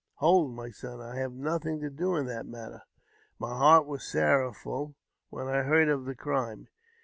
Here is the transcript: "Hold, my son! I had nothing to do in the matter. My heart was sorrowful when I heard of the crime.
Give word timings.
"Hold, 0.23 0.51
my 0.55 0.71
son! 0.71 0.99
I 0.99 1.15
had 1.17 1.31
nothing 1.33 1.79
to 1.81 1.91
do 1.91 2.15
in 2.15 2.25
the 2.25 2.43
matter. 2.43 2.81
My 3.37 3.55
heart 3.55 3.85
was 3.85 4.03
sorrowful 4.03 4.95
when 5.29 5.47
I 5.47 5.61
heard 5.61 5.89
of 5.89 6.05
the 6.05 6.15
crime. 6.15 6.69